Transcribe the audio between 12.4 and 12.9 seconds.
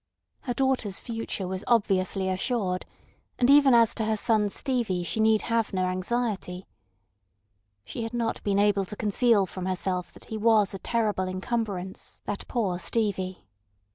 poor